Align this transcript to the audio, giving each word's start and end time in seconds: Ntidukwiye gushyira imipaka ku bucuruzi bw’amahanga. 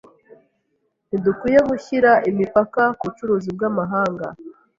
Ntidukwiye 1.07 1.59
gushyira 1.69 2.11
imipaka 2.29 2.81
ku 2.97 3.03
bucuruzi 3.07 3.49
bw’amahanga. 3.55 4.27